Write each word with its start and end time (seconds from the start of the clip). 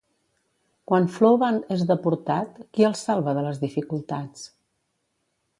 Quan 0.91 1.05
Floovant 1.17 1.59
és 1.75 1.83
deportat, 1.93 2.57
qui 2.79 2.89
el 2.91 2.97
salva 3.03 3.39
de 3.41 3.47
les 3.51 3.63
dificultats? 3.69 4.49